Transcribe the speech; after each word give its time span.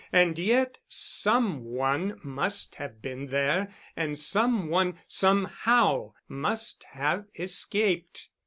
And 0.11 0.39
yet 0.39 0.79
some 0.89 1.63
one 1.63 2.19
must 2.23 2.73
have 2.73 3.03
been 3.03 3.27
there 3.27 3.71
and 3.95 4.17
some 4.17 4.67
one, 4.67 4.97
somehow, 5.07 6.13
must 6.27 6.85
have 6.93 7.25
escaped. 7.37 8.29